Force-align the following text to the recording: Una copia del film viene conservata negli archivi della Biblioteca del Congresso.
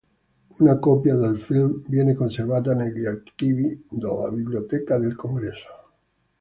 Una 0.61 0.79
copia 0.79 1.15
del 1.15 1.39
film 1.39 1.83
viene 1.87 2.15
conservata 2.15 2.73
negli 2.73 3.05
archivi 3.05 3.85
della 3.87 4.29
Biblioteca 4.31 4.97
del 4.97 5.15
Congresso. 5.15 5.91